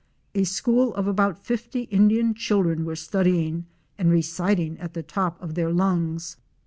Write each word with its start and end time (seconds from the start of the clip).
A 0.33 0.45
school 0.45 0.95
of 0.95 1.05
about 1.05 1.45
fifty 1.45 1.81
Indian 1.81 2.33
children 2.33 2.85
were 2.85 2.95
studying 2.95 3.67
and 3.99 4.09
reciting 4.09 4.79
at 4.79 4.95
the 4.95 5.03
top 5.03 5.39
of 5.39 5.53
their 5.53 5.71
lungs. 5.71 6.37